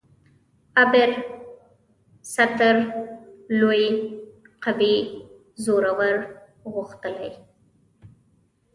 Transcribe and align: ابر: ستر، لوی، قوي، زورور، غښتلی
ابر: 0.83 1.09
ستر، 2.33 2.75
لوی، 3.59 3.83
قوي، 4.63 4.95
زورور، 5.63 6.15
غښتلی 6.73 7.31